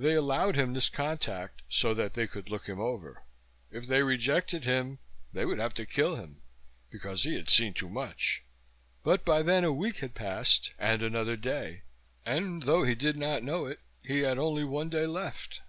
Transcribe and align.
They 0.00 0.14
allowed 0.14 0.56
him 0.56 0.74
this 0.74 0.88
contact 0.88 1.62
so 1.68 1.94
that 1.94 2.14
they 2.14 2.26
could 2.26 2.50
look 2.50 2.68
him 2.68 2.80
over. 2.80 3.22
If 3.70 3.86
they 3.86 4.02
rejected 4.02 4.64
him 4.64 4.98
they 5.32 5.44
would 5.44 5.60
have 5.60 5.74
to 5.74 5.86
kill 5.86 6.16
him, 6.16 6.42
because 6.90 7.22
he 7.22 7.34
had 7.34 7.48
seen 7.48 7.72
too 7.72 7.88
much. 7.88 8.42
But 9.04 9.24
by 9.24 9.42
then 9.42 9.62
a 9.62 9.70
week 9.72 9.98
had 9.98 10.12
passed, 10.16 10.72
and 10.76 11.04
another 11.04 11.36
day, 11.36 11.82
and 12.26 12.64
though 12.64 12.82
he 12.82 12.96
did 12.96 13.16
not 13.16 13.44
know 13.44 13.66
it 13.66 13.78
he 14.02 14.22
had 14.22 14.38
only 14.38 14.64
one 14.64 14.88
day 14.90 15.06
left. 15.06 15.60